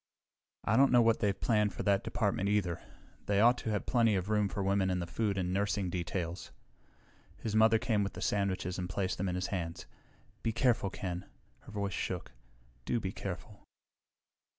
[0.63, 2.81] "I don't know what they've planned in that department, either.
[3.27, 6.51] They ought to have plenty of room for women in the food and nursing details."
[7.37, 9.85] His mother came with the sandwiches and placed them in his hands.
[10.41, 11.27] "Be careful, Ken."
[11.59, 12.31] Her voice shook.
[12.83, 13.63] "Do be careful."